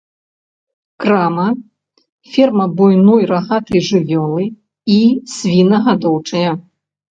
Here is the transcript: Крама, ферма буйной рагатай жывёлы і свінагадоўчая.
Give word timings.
Крама, 1.03 1.45
ферма 2.31 2.65
буйной 2.79 3.29
рагатай 3.33 3.81
жывёлы 3.91 4.43
і 4.97 4.99
свінагадоўчая. 5.37 6.51